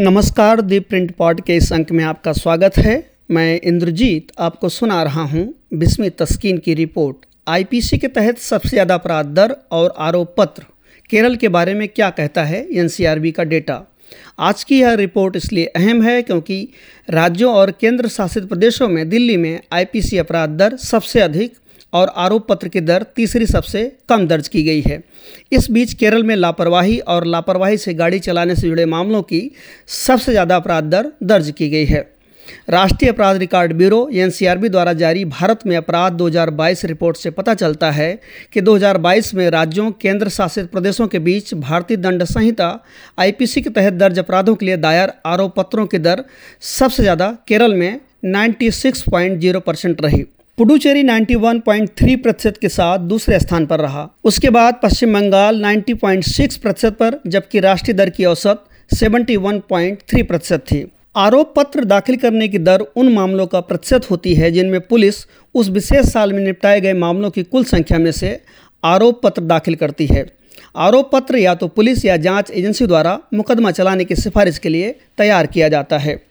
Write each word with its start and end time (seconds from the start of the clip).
नमस्कार 0.00 0.60
दी 0.60 0.78
print 0.80 1.10
pod 1.16 1.40
के 1.40 1.54
इस 1.56 1.72
अंक 1.72 1.90
में 1.92 2.02
आपका 2.04 2.32
स्वागत 2.32 2.76
है। 2.78 2.92
मैं 3.30 3.60
इंद्रजीत 3.60 4.32
आपको 4.38 4.68
सुना 4.68 5.02
रहा 5.02 5.22
हूँ 5.22 5.42
बिस्मी 5.74 6.08
तस्कीन 6.10 6.58
की 6.58 6.74
रिपोर्ट। 6.74 7.26
आईपीसी 7.46 7.98
के 7.98 8.08
तहत 8.08 8.38
सबसे 8.38 8.68
ज़्यादा 8.68 8.94
अपराध 8.94 9.26
दर 9.26 9.54
और 9.70 9.94
आरोप 9.98 10.34
पत्र। 10.38 10.64
केरल 11.10 11.36
के 11.36 11.48
बारे 11.48 11.74
में 11.74 11.86
क्या 11.88 12.08
कहता 12.10 12.44
है 12.44 12.66
एनसीआरबी 12.72 13.32
का 13.32 13.44
डेटा? 13.44 13.80
आज 14.38 14.64
की 14.64 14.80
यह 14.80 14.94
रिपोर्ट 14.94 15.36
इसलिए 15.36 15.66
अहम 15.66 16.02
है 16.02 16.20
क्योंकि 16.22 16.68
राज्यों 17.08 17.54
और 17.54 17.70
केंद्र 17.70 18.08
शासित 18.08 18.44
प्रदेशों 18.44 18.88
में 18.88 19.08
दिल्ली 19.08 19.36
में 19.36 19.60
आईपीसी 19.72 20.18
अपराध 20.18 20.56
दर 20.58 20.76
सबसे 20.78 21.20
अधिक 21.20 21.52
और 21.92 22.12
आरोप 22.16 22.46
पत्र 22.48 22.68
की 22.68 22.80
दर 22.82 23.06
तीसरी 23.16 23.46
सबसे 23.46 23.90
कम 24.08 24.26
दर्ज 24.26 24.48
की 24.48 24.62
गई 24.62 24.80
है। 24.80 25.02
इस 25.52 25.70
बीच 25.70 25.92
केरल 25.94 26.22
में 26.22 26.34
लापरवाही 26.36 26.98
और 26.98 27.26
लापरवाही 27.26 27.76
से 27.78 27.94
गाड़ी 27.94 28.18
चलाने 28.20 28.56
से 28.56 28.68
जुड़े 28.68 28.86
मामलों 28.86 29.22
की 29.24 29.50
सबसे 29.88 30.32
ज़्यादा 30.32 30.56
अपराध 30.56 30.84
दर 30.86 31.12
दर्ज 31.24 31.50
की 31.50 31.68
गई 31.68 31.84
है। 31.84 32.08
राष्ट्रीय 32.70 33.10
अपराध 33.10 33.36
रिकॉर्ड 33.36 33.72
ब्यूरो 33.72 34.08
एनसीआरबी 34.14 34.68
द्वारा 34.68 34.92
जारी 34.92 35.24
भारत 35.24 35.60
में 35.66 35.76
अपराध 35.76 36.12
2022 36.12 36.84
रिपोर्ट 36.84 37.16
से 37.16 37.30
पता 37.30 37.54
चलता 37.54 37.90
है 37.90 38.18
कि 38.52 38.60
2022 38.60 39.32
में 39.34 39.48
राज्यों 39.50 39.90
केंद्र 39.92 40.28
शासित 40.28 40.70
प्रदेशों 40.70 41.06
के 41.08 41.18
बीच 41.18 41.52
भारतीय 41.56 41.96
दंड 41.96 42.24
संहिता, 42.24 42.84
आईपीसी 43.18 43.62
के 43.62 43.70
तहत 43.70 43.92
दर्ज 43.94 44.18
अपराधों 44.18 44.54
के 44.54 44.66
लिए 44.66 44.76
दायर 44.78 45.12
आरोप 45.26 45.54
पत्रों 45.56 45.86
की 45.86 45.98
दर 46.00 46.24
सबसे 46.70 47.02
ज़्यादा 47.02 47.30
केरल 47.48 47.74
में 47.74 48.00
96.0 48.26 49.60
परसेंट 49.60 50.00
रही। 50.00 50.24
पुडुचेरी 50.60 51.02
91.3 51.02 52.16
प्रतिशत 52.16 52.56
के 52.60 52.68
साथ 52.68 52.98
दूसरे 52.98 53.38
स्थान 53.40 53.66
पर 53.66 53.80
रहा। 53.80 54.08
उसके 54.24 54.50
बाद 54.50 54.80
पश्चिम 54.82 55.14
बंगाल 55.14 55.60
90.6 55.60 56.56
प्रतिशत 56.56 56.92
पर, 56.92 57.20
जबकि 57.26 57.60
राष्ट्रीय 57.60 57.94
दर 57.94 58.10
की 58.10 58.24
औसत 58.24 58.64
71.3 58.94 60.22
प्रतिशत 60.22 60.58
थी। 60.58 60.84
आरोप 61.16 61.54
पत्र 61.56 61.84
दाखिल 61.84 62.16
करने 62.16 62.48
की 62.48 62.58
दर 62.58 62.80
उन 62.96 63.12
मामलों 63.12 63.46
का 63.46 63.60
प्रतिशत 63.60 64.10
होती 64.10 64.34
है 64.34 64.50
जिनमें 64.50 64.80
पुलिस 64.80 65.26
उस 65.54 65.68
विशेष 65.68 66.06
साल 66.06 66.32
में 66.32 66.44
निपटाए 66.44 66.80
गए 66.80 66.92
मामलों 66.92 67.30
की 67.30 67.42
कुल 67.42 67.64
संख्या 67.64 67.98
में 67.98 68.12
से 68.12 68.40
आरोप 68.84 69.22
पत्र 69.22 69.42
दाखिल 69.42 69.74
करती 69.74 70.06
है। 70.06 70.26
आरोप 70.76 71.10
पत्र 71.12 71.38
या 71.38 71.54
तो 71.54 71.68
पुलिस 71.68 72.04
या 72.04 72.16
जाँच 72.16 72.50
एजेंसी 72.50 72.86
द्वारा 72.86 73.20
मुकदमा 73.34 73.70
चलाने 73.70 74.04
की 74.04 74.16
सिफारिश 74.16 74.58
के 74.58 74.68
लिए 74.68 74.98
तैयार 75.18 75.46
किया 75.46 75.68
जाता 75.68 75.98
है। 75.98 76.29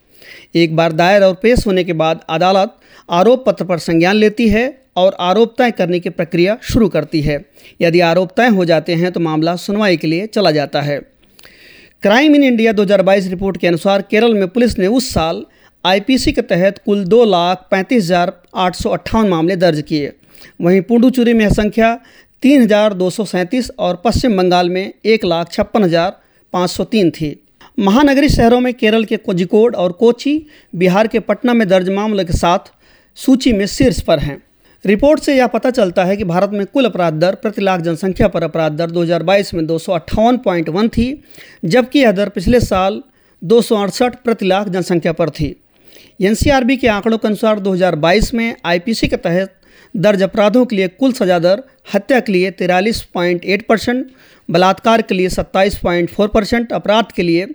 एक 0.55 0.75
बार 0.75 0.93
दायर 0.93 1.23
और 1.23 1.33
पेश 1.41 1.65
होने 1.67 1.83
के 1.83 1.93
बाद 1.93 2.21
अदालत 2.29 2.75
आरोप 3.09 3.45
पत्र 3.45 3.65
पर 3.65 3.79
संज्ञान 3.79 4.15
लेती 4.15 4.47
है 4.49 4.65
और 4.97 5.15
आरोप 5.21 5.53
तय 5.57 5.71
करने 5.71 5.99
की 5.99 6.09
प्रक्रिया 6.11 6.57
शुरू 6.63 6.87
करती 6.89 7.21
है। 7.21 7.39
यदि 7.81 7.99
आरोप 8.01 8.31
तय 8.37 8.47
हो 8.49 8.65
जाते 8.65 8.95
हैं 8.95 9.11
तो 9.11 9.19
मामला 9.19 9.55
सुनवाई 9.57 9.97
के 9.97 10.07
लिए 10.07 10.27
चला 10.27 10.51
जाता 10.51 10.81
है। 10.81 10.99
क्राइम 12.03 12.35
इन 12.35 12.43
इंडिया 12.43 12.73
2022 12.73 13.27
रिपोर्ट 13.29 13.57
के 13.57 13.67
अनुसार 13.67 14.01
केरल 14.01 14.33
में 14.33 14.47
पुलिस 14.47 14.77
ने 14.79 14.87
उस 14.89 15.09
साल 15.13 15.45
आईपीसी 15.85 16.31
के 16.31 16.41
तहत 16.43 16.77
कुल 16.85 17.03
दो 17.05 17.23
लाख 17.25 17.67
पैंतीस 17.71 18.03
हज़ार 18.03 18.33
आठ 18.57 18.75
सौ 18.75 18.89
अट्ठावन 18.89 19.27
मामले 19.27 19.55
दर्ज 19.57 19.81
किए। 19.81 20.11
वहीं 20.61 20.81
पुडुचेरी 20.81 21.33
में 21.33 21.49
संख्या 21.51 21.93
तीन 22.43 22.61
हज़ार 22.61 22.93
दो 22.93 23.09
सौ 23.09 23.25
सैंतीस 23.25 23.71
और 23.79 24.01
पश्चिम 24.05 24.37
बंगाल 24.37 24.69
में 24.69 24.93
एक 25.05 25.25
लाख 25.25 25.51
छप्पन 25.51 25.83
हज़ार 25.83 26.11
पाँच 26.53 26.69
सौ 26.69 26.83
तीन 26.85 27.09
थी। 27.11 27.35
महानगरी 27.79 28.29
शहरों 28.29 28.59
में 28.59 28.73
केरल 28.73 29.05
के 29.05 29.17
कोजिकोड 29.17 29.75
और 29.75 29.91
कोची, 29.91 30.45
बिहार 30.75 31.07
के 31.07 31.19
पटना 31.19 31.53
में 31.53 31.67
दर्ज 31.67 31.89
मामलों 31.89 32.25
के 32.25 32.33
साथ 32.33 32.59
सूची 33.15 33.53
में 33.53 33.65
शीर्ष 33.65 34.01
पर 34.01 34.19
हैं। 34.19 34.43
रिपोर्ट 34.85 35.19
से 35.19 35.37
यह 35.37 35.47
पता 35.47 35.69
चलता 35.69 36.03
है 36.03 36.17
कि 36.17 36.23
भारत 36.23 36.49
में 36.49 36.65
कुल 36.65 36.85
अपराध 36.85 37.13
दर 37.13 37.35
प्रति 37.35 37.61
लाख 37.61 37.79
जनसंख्या 37.79 38.27
पर 38.27 38.43
अपराध 38.43 38.71
दर 38.71 38.91
2022 38.91 39.53
में 39.53 39.65
दो 39.67 39.79
थी, 40.87 41.23
जबकि 41.65 41.99
यह 41.99 42.11
दर 42.11 42.29
पिछले 42.29 42.59
साल 42.59 43.03
दो 43.43 43.61
सौ 43.61 43.75
अड़सठ 43.75 44.15
प्रति 44.15 44.45
लाख 44.45 44.67
जनसंख्या 44.67 45.11
पर 45.11 45.29
थी। 45.29 45.63
एनसीआरबी 46.21 46.77
के 46.77 46.87
आंकड़ों 46.87 47.17
के 47.17 47.27
अनुसार 47.27 47.59
2022 47.59 48.33
में 48.33 48.55
आईपीसी 48.65 49.07
के 49.07 49.17
तहत 49.17 49.58
दर्ज 49.95 50.23
अपराधों 50.23 50.65
के 50.65 50.75
लिए 50.75 50.87
कुल 50.89 51.13
सजा 51.13 51.39
दर 51.39 51.63
हत्या 51.93 52.19
के 52.19 52.31
लिए 52.31 52.51
तिरालीस 52.51 53.01
पॉइंट 53.13 53.45
एट 53.45 53.65
परसेंट, 53.67 54.05
बलात्कार 54.49 55.01
के 55.01 55.15
लिए 55.15 55.29
सत्ताईस 55.29 55.77
पॉइंट 55.77 56.09
फोर 56.09 56.27
परसेंट, 56.27 56.71
अपराध 56.73 57.11
के 57.15 57.23
लिए 57.23 57.45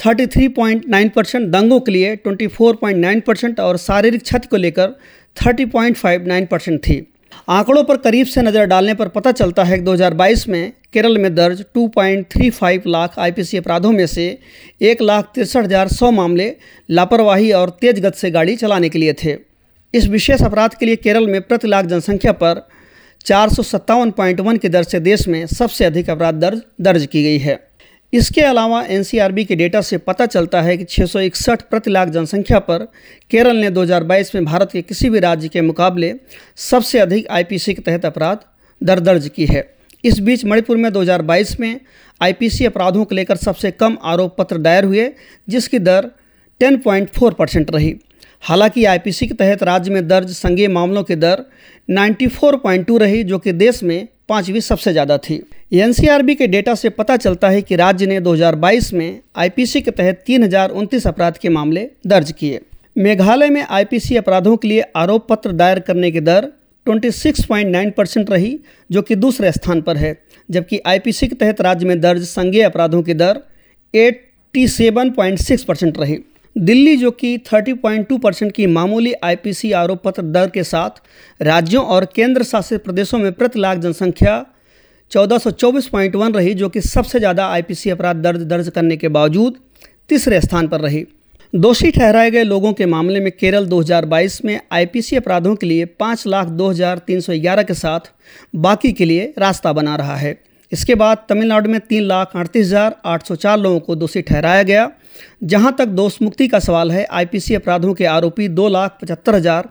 33.9 0.00 1.08
परसेंट, 1.10 1.48
दंगों 1.48 1.80
के 1.80 1.92
लिए 1.92 2.16
24.9 2.18 3.20
परसेंट 3.20 3.60
और 3.60 3.76
शारीरिक 3.78 4.22
क्षति 4.22 4.48
को 4.48 4.56
लेकर 4.56 4.94
30.59 5.36 6.46
परसेंट 6.46 6.80
थी। 6.80 7.06
आंकड़ों 7.48 7.82
पर 7.84 7.96
करीब 7.96 8.26
से 8.26 8.42
नज़र 8.42 8.64
डालने 8.66 8.94
पर 8.94 9.08
पता 9.08 9.32
चलता 9.32 9.64
है 9.64 9.78
कि 9.78 9.84
2022 9.84 10.46
में 10.48 10.72
केरल 10.92 11.18
में 11.18 11.34
दर्ज 11.34 11.64
2.35 11.76 12.86
लाख 12.86 13.18
आईपीसी 13.18 13.56
अपराधों 13.56 13.92
में 13.92 14.06
से 14.06 14.26
एक 14.80 15.02
लाख 15.02 15.30
तिरसठ 15.34 15.64
हज़ार 15.64 15.88
सौ 15.88 16.10
मामले 16.10 16.54
लापरवाही 16.88 17.50
और 17.52 17.70
तेज 17.80 18.00
गति 18.00 18.18
से 18.18 18.30
गाड़ी 18.30 18.56
चलाने 18.56 18.88
के 18.88 18.98
लिए 18.98 19.12
थे। 19.24 19.36
इस 19.94 20.06
विशेष 20.06 20.42
अपराध 20.42 20.74
के 20.74 20.86
लिए 20.86 20.96
केरल 20.96 21.26
में 21.26 21.42
प्रति 21.42 21.68
लाख 21.68 21.84
जनसंख्या 21.84 22.32
पर 22.32 22.68
चार 23.26 23.48
की 24.58 24.68
दर 24.68 24.82
से 24.82 25.00
देश 25.00 25.28
में 25.28 25.46
सबसे 25.46 25.84
अधिक 25.84 26.10
अपराध 26.10 26.34
दर्ज 26.34 26.62
दर्ज 26.80 27.06
की 27.06 27.22
गई 27.22 27.38
है। 27.38 27.68
इसके 28.12 28.40
अलावा 28.40 28.82
एनसीआरबी 28.82 29.44
के 29.44 29.56
डेटा 29.56 29.80
से 29.80 29.98
पता 29.98 30.26
चलता 30.26 30.62
है 30.62 30.76
कि 30.76 30.84
छः 30.84 31.06
सौ 31.06 31.20
इकसठ 31.20 31.62
प्रति 31.62 31.90
लाख 31.90 32.08
जनसंख्या 32.08 32.58
पर 32.58 32.78
केरल 33.30 33.56
ने 33.56 33.70
2022 33.70 34.34
में 34.34 34.44
भारत 34.44 34.68
के 34.72 34.82
किसी 34.82 35.10
भी 35.10 35.18
राज्य 35.18 35.48
के 35.48 35.60
मुकाबले 35.60 36.14
सबसे 36.56 36.98
अधिक 36.98 37.28
आईपीसी 37.28 37.74
के 37.74 37.82
तहत 37.82 38.04
अपराध 38.04 38.38
दर, 38.82 39.00
दर्ज 39.00 39.30
की 39.36 39.46
है। 39.46 39.74
इस 40.04 40.18
बीच 40.18 40.44
मणिपुर 40.44 40.76
में 40.76 40.92
2022 40.92 41.60
में 41.60 41.80
आईपीसी 42.22 42.64
अपराधों 42.64 43.04
को 43.04 43.14
लेकर 43.14 43.36
सबसे 43.36 43.70
कम 43.70 43.98
आरोप 44.02 44.36
पत्र 44.38 44.58
दायर 44.58 44.84
हुए, 44.84 45.10
जिसकी 45.48 45.78
दर 45.78 46.10
10.4 46.60 47.32
परसेंट 47.32 47.70
रही। 47.70 47.94
हालाँकि 48.42 48.84
आईपीसी 48.84 49.26
के 49.26 49.34
तहत 49.34 49.62
राज्य 49.62 49.90
में 49.90 50.06
दर्ज 50.08 50.30
संज्ञेय 50.30 50.68
मामलों 50.68 51.02
की 51.02 51.14
दर 51.16 51.44
94.2 51.88 52.98
रही, 52.98 53.22
जो 53.24 53.38
कि 53.38 53.52
देश 53.52 53.82
में 53.82 54.08
पाँचवीं 54.28 54.60
सबसे 54.60 54.92
ज़्यादा 54.92 55.18
थी। 55.18 55.42
एनसीआरबी 55.74 56.34
के 56.34 56.46
डेटा 56.46 56.74
से 56.74 56.88
पता 56.90 57.16
चलता 57.16 57.48
है 57.48 57.62
कि 57.62 57.76
राज्य 57.76 58.06
ने 58.06 58.20
2022 58.20 58.92
में 58.92 59.20
आईपीसी 59.36 59.80
के 59.80 59.90
तहत 59.90 60.22
तीन 60.26 60.44
हज़ार 60.44 60.70
उनतीस 60.70 61.06
अपराध 61.06 61.38
के 61.38 61.48
मामले 61.48 61.88
दर्ज 62.06 62.32
किए। 62.32 62.60
मेघालय 62.96 63.50
में 63.50 63.62
आईपीसी 63.62 64.16
अपराधों 64.16 64.56
के 64.56 64.68
लिए 64.68 64.82
आरोप 64.96 65.26
पत्र 65.28 65.52
दायर 65.52 65.78
करने 65.80 66.10
की 66.10 66.20
दर 66.20 66.48
26.9 66.86 67.90
परसेंट 67.90 68.30
रही, 68.30 68.58
जो 68.90 69.02
कि 69.02 69.14
दूसरे 69.16 69.52
स्थान 69.52 69.80
पर 69.82 69.96
है, 69.96 70.16
जबकि 70.48 70.80
आईपीसी 70.86 71.28
के 71.28 71.34
तहत 71.34 71.60
राज्य 71.60 71.86
में 71.86 72.00
दर्ज 72.00 72.24
संज्ञेय 72.24 72.62
अपराधों 72.62 73.02
की 73.02 73.14
दर 73.14 73.40
87.6 73.94 75.64
परसेंट 75.64 75.98
रही। 75.98 76.18
दिल्ली 76.56 76.96
जो 76.96 77.10
कि 77.10 77.36
30.2 77.46 78.18
परसेंट 78.20 78.52
की 78.52 78.66
मामूली 78.68 79.12
आईपीसी 79.24 79.70
आरोप 79.72 80.02
पत्र 80.04 80.22
दर 80.24 80.50
के 80.50 80.64
साथ 80.64 81.02
राज्यों 81.40 81.84
और 81.86 82.04
केंद्र 82.16 82.42
शासित 82.44 82.84
प्रदेशों 82.84 83.18
में 83.18 83.32
प्रति 83.32 83.58
लाख 83.58 83.78
जनसंख्या 83.78 84.44
1424.1 85.12 86.36
रही, 86.36 86.54
जो 86.54 86.68
कि 86.68 86.80
सबसे 86.80 87.18
ज़्यादा 87.18 87.46
आईपीसी 87.46 87.90
अपराध 87.90 88.16
दर्ज 88.18 88.42
दर्ज 88.42 88.68
करने 88.68 88.96
के 88.96 89.08
बावजूद 89.08 89.58
तीसरे 90.08 90.40
स्थान 90.40 90.68
पर 90.68 90.80
रही। 90.80 91.04
दोषी 91.52 91.90
ठहराए 91.90 92.30
गए 92.30 92.42
लोगों 92.44 92.72
के 92.72 92.86
मामले 92.86 93.20
में 93.20 93.30
केरल 93.32 93.66
2022 93.66 94.44
में 94.44 94.60
आईपीसी 94.72 95.16
अपराधों 95.16 95.54
के 95.54 95.66
लिए 95.66 95.84
पाँच 95.84 96.26
लाख 96.26 96.46
दो 96.48 96.70
हज़ार 96.70 96.98
तीन 96.98 97.20
सौ 97.20 97.32
ग्यारह 97.32 97.62
के 97.62 97.74
साथ 97.74 98.12
बाकी 98.58 98.92
के 98.92 99.04
लिए 99.04 99.32
रास्ता 99.38 99.72
बना 99.72 99.96
रहा 99.96 100.16
है। 100.16 100.32
इसके 100.72 100.94
बाद 100.94 101.24
तमिलनाडु 101.28 101.70
में 101.70 101.80
तीन 101.80 102.02
लाख 102.02 102.36
अड़तीस 102.36 102.66
हज़ार 102.66 102.96
आठ 103.04 103.26
सौ 103.26 103.34
चार 103.36 103.58
लोगों 103.58 103.80
को 103.80 103.94
दोषी 103.96 104.22
ठहराया 104.22 104.62
गया। 104.62 104.90
जहाँ 105.44 105.74
तक 105.78 105.86
दोष 105.88 106.20
मुक्ति 106.22 106.48
का 106.48 106.58
सवाल 106.60 106.92
है, 106.92 107.04
आईपीसी 107.04 107.54
अपराधों 107.54 107.94
के 107.94 108.04
आरोपी 108.06 108.48
दो 108.50 108.68
लाख 108.68 108.98
पचहत्तर 109.02 109.34
हज़ार 109.34 109.68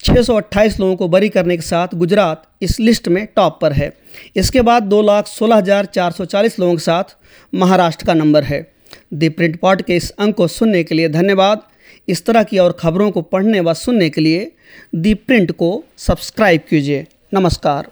छः 0.00 0.20
सौ 0.22 0.36
अट्ठाईस 0.36 0.78
लोगों 0.80 0.96
को 0.96 1.08
बरी 1.08 1.28
करने 1.28 1.56
के 1.56 1.62
साथ 1.62 1.94
गुजरात 1.94 2.42
इस 2.62 2.78
लिस्ट 2.80 3.08
में 3.08 3.26
टॉप 3.36 3.58
पर 3.62 3.72
है। 3.72 3.92
इसके 4.36 4.62
बाद 4.62 4.82
दो 4.84 5.00
लाख 5.02 5.26
सोलह 5.28 5.56
हज़ार 5.56 5.86
चार 5.88 6.12
सौ 6.12 6.24
चालीस 6.26 6.58
लोगों 6.58 6.74
के 6.74 6.82
साथ 6.82 7.16
महाराष्ट्र 7.52 8.06
का 8.06 8.14
नंबर 8.14 8.44
है। 8.44 8.66
दी 9.14 9.28
प्रिंट 9.30 9.58
पॉट 9.60 9.82
के 9.82 9.96
इस 9.96 10.10
अंक 10.10 10.36
को 10.36 10.48
सुनने 10.48 10.82
के 10.84 10.94
लिए 10.94 11.08
धन्यवाद। 11.08 11.62
इस 12.08 12.24
तरह 12.26 12.42
की 12.42 12.58
और 12.58 12.76
खबरों 12.80 13.10
को 13.10 13.22
पढ़ने 13.22 13.60
व 13.60 13.74
सुनने 13.74 14.10
के 14.10 14.20
लिए 14.20 14.50
दी 14.96 15.14
प्रिंट 15.16 15.52
को 15.52 15.72
सब्सक्राइब 15.98 16.60
कीजिए। 16.70 17.06
नमस्कार। 17.34 17.90